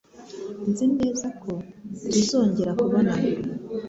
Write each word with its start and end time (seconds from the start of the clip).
Nzi 0.69 0.85
neza 0.97 1.27
ko 1.41 1.51
tuzongera 2.11 2.71
kubonana. 2.79 3.25